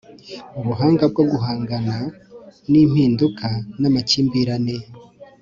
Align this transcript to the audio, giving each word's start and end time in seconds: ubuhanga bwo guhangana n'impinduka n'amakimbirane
ubuhanga 0.59 1.03
bwo 1.11 1.23
guhangana 1.31 1.97
n'impinduka 2.71 3.47
n'amakimbirane 3.81 4.77